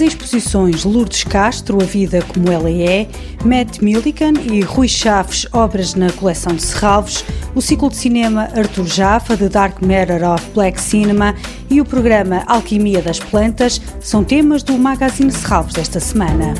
[0.00, 3.08] exposições Lourdes Castro, A Vida Como Ela É,
[3.44, 7.24] Matt Millikan e Rui Chaves, obras na coleção de Serralves,
[7.54, 11.34] o ciclo de cinema Arthur Jaffa, The Dark Matter of Black Cinema
[11.70, 16.54] e o programa Alquimia das Plantas são temas do Magazine Serralves desta semana.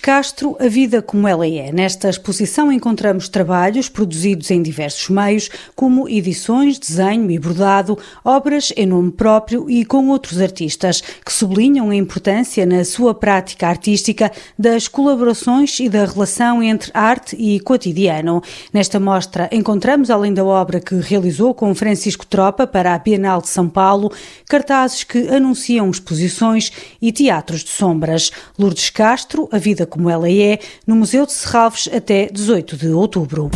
[0.00, 1.70] Castro, A Vida Como Ela É.
[1.70, 8.86] Nesta exposição encontramos trabalhos produzidos em diversos meios, como edições, desenho e bordado, obras em
[8.86, 14.88] nome próprio e com outros artistas, que sublinham a importância na sua prática artística das
[14.88, 18.42] colaborações e da relação entre arte e cotidiano.
[18.72, 23.48] Nesta mostra encontramos, além da obra que realizou com Francisco Tropa para a Bienal de
[23.48, 24.10] São Paulo,
[24.48, 26.72] cartazes que anunciam exposições
[27.02, 28.30] e teatros de sombras.
[28.58, 33.50] Lourdes Castro, A Vida Como Ela É, no Museu de Serralves até 18 de outubro.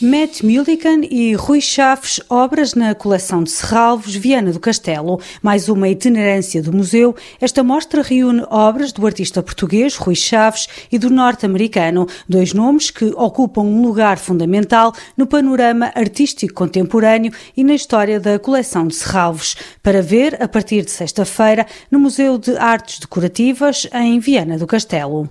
[0.00, 5.20] Matt Millikan e Rui Chaves, obras na coleção de Serralves, Viana do Castelo.
[5.42, 7.16] Mais uma itinerância do museu.
[7.40, 13.06] Esta mostra reúne obras do artista português Rui Chaves e do norte-americano, dois nomes que
[13.06, 19.56] ocupam um lugar fundamental no panorama artístico contemporâneo e na história da coleção de Serralves.
[19.82, 25.28] Para ver, a partir de sexta-feira, no Museu de Artes Decorativas, em Viana do Castelo.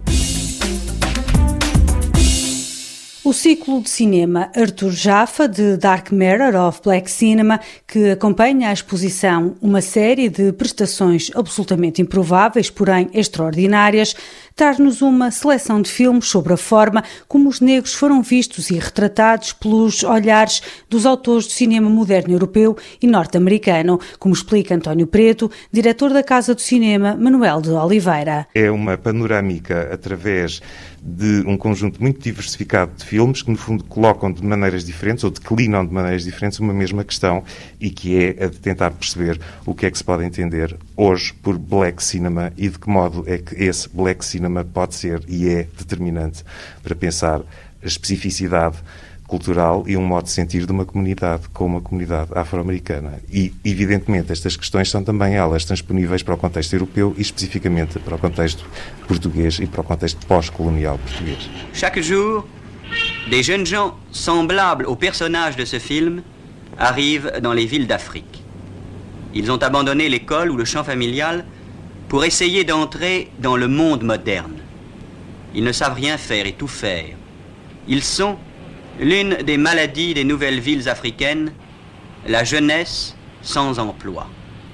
[3.27, 8.71] O ciclo de cinema Arthur Jaffa, de Dark Mirror of Black Cinema, que acompanha a
[8.71, 14.15] exposição uma série de prestações absolutamente improváveis, porém extraordinárias,
[14.57, 19.53] traz-nos uma seleção de filmes sobre a forma como os negros foram vistos e retratados
[19.53, 26.11] pelos olhares dos autores do cinema moderno europeu e norte-americano, como explica António Preto, diretor
[26.11, 28.47] da Casa do Cinema Manuel de Oliveira.
[28.55, 30.59] É uma panorâmica através
[31.01, 35.29] de um conjunto muito diversificado de filmes que, no fundo, colocam de maneiras diferentes ou
[35.29, 37.43] declinam de maneiras diferentes uma mesma questão
[37.79, 41.33] e que é a de tentar perceber o que é que se pode entender hoje
[41.33, 45.47] por black cinema e de que modo é que esse black cinema pode ser e
[45.47, 46.43] é determinante
[46.83, 47.41] para pensar
[47.83, 48.77] a especificidade
[49.27, 53.19] cultural e um modo de sentir de uma comunidade como a comunidade afro-americana.
[53.29, 58.15] E, evidentemente, estas questões são também elas transponíveis para o contexto europeu e especificamente para
[58.15, 58.65] o contexto
[59.07, 61.49] português e para o contexto pós-colonial português.
[61.73, 62.47] Chaque jour,
[63.29, 66.21] des jeunes gens semblables aux personnages de ce film
[66.77, 68.43] arrivent dans les villes d'Afrique.
[69.33, 71.43] Ils ont abandonné l'école ou le champ familial
[72.07, 74.57] pour essayer d'entrer dans le monde moderne.
[75.53, 77.15] Ils ne savent rien faire et tout faire.
[77.87, 78.37] Ils sont
[78.99, 81.51] l'une des maladies des nouvelles villes africaines,
[82.27, 84.27] la jeunesse sans emploi.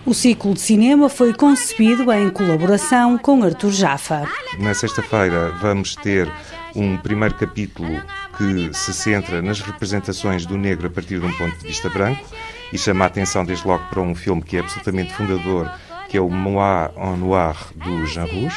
[0.06, 4.28] O ciclo de cinema foi concebido em colaboração com Arthur Jaffa.
[4.60, 6.30] Na sexta-feira vamos ter
[6.76, 8.02] um primeiro capítulo
[8.38, 12.26] que se centra nas representações do negro a partir de um ponto de vista branco
[12.74, 15.72] e chama a atenção desde logo para um filme que é absolutamente fundador,
[16.14, 18.56] que é o Moa en Noir do Jean Rouge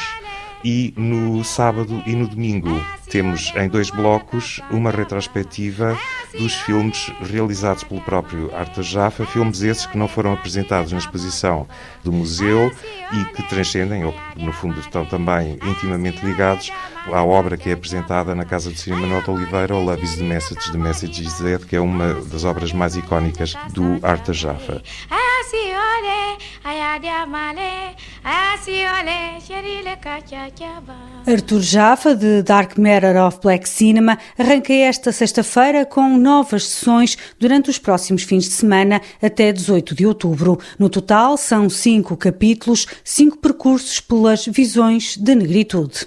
[0.63, 2.69] e no sábado e no domingo
[3.09, 5.97] temos em dois blocos uma retrospectiva
[6.37, 11.67] dos filmes realizados pelo próprio Arthur Jaffa, filmes esses que não foram apresentados na exposição
[12.03, 12.71] do museu
[13.11, 16.71] e que transcendem, ou no fundo estão também intimamente ligados
[17.11, 20.23] à obra que é apresentada na Casa do Cinema Nota Oliveira, o Love is the
[20.23, 24.83] Message, The Message is Dead, que é uma das obras mais icónicas do Arthur Jaffa.
[31.25, 37.69] Arthur Jaffa, de Dark Matter of Black Cinema, arranca esta sexta-feira com novas sessões durante
[37.69, 40.59] os próximos fins de semana até 18 de outubro.
[40.77, 46.05] No total, são cinco capítulos, cinco percursos pelas visões de negritude.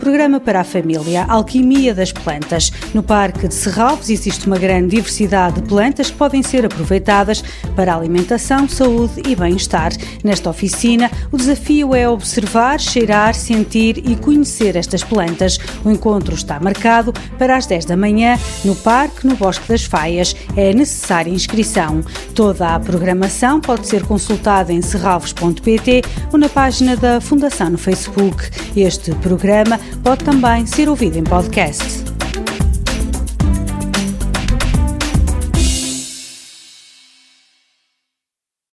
[0.00, 2.72] Programa para a família, Alquimia das Plantas.
[2.94, 7.44] No Parque de Serralves existe uma grande diversidade de plantas que podem ser aproveitadas
[7.76, 9.92] para alimentação, saúde e bem-estar.
[10.24, 15.58] Nesta oficina, o desafio é observar, cheirar, sentir e conhecer estas plantas.
[15.84, 20.34] O encontro está marcado para as 10 da manhã no Parque no Bosque das Faias.
[20.56, 22.00] É necessária inscrição.
[22.34, 28.48] Toda a programação pode ser consultada em serralves.pt ou na página da Fundação no Facebook.
[28.74, 31.99] Este programa pode também ser ouvido em podcast.